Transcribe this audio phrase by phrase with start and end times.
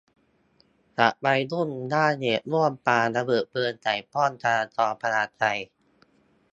[0.97, 5.43] จับวัยรุ่น อ้างเหตุร่วมปาระเบิดเพลิงใส่ป้อมจราจรพญาไท